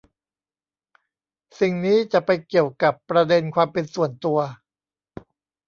[1.59, 4.39] สิ่งนี้จะไปเกี่ยวกับประเด็นความเป็นส่วนตัว